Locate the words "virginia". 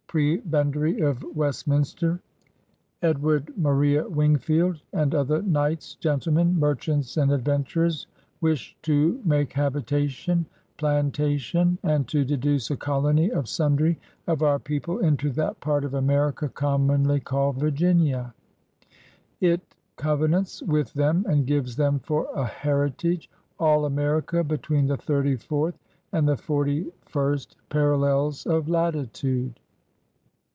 17.57-18.33